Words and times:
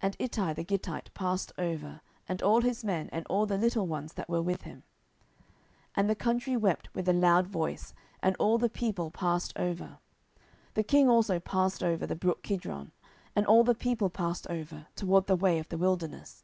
And 0.00 0.16
Ittai 0.18 0.54
the 0.54 0.64
Gittite 0.64 1.14
passed 1.14 1.52
over, 1.56 2.00
and 2.28 2.42
all 2.42 2.62
his 2.62 2.82
men, 2.82 3.08
and 3.12 3.24
all 3.28 3.46
the 3.46 3.56
little 3.56 3.86
ones 3.86 4.14
that 4.14 4.28
were 4.28 4.42
with 4.42 4.62
him. 4.62 4.82
10:015:023 5.94 5.94
And 5.94 6.04
all 6.04 6.08
the 6.08 6.14
country 6.16 6.56
wept 6.56 6.92
with 6.96 7.08
a 7.08 7.12
loud 7.12 7.46
voice, 7.46 7.94
and 8.24 8.34
all 8.40 8.58
the 8.58 8.68
people 8.68 9.12
passed 9.12 9.52
over: 9.56 9.98
the 10.74 10.82
king 10.82 11.08
also 11.08 11.34
himself 11.34 11.44
passed 11.44 11.82
over 11.84 12.08
the 12.08 12.16
brook 12.16 12.42
Kidron, 12.42 12.90
and 13.36 13.46
all 13.46 13.62
the 13.62 13.76
people 13.76 14.10
passed 14.10 14.48
over, 14.50 14.88
toward 14.96 15.28
the 15.28 15.36
way 15.36 15.60
of 15.60 15.68
the 15.68 15.78
wilderness. 15.78 16.42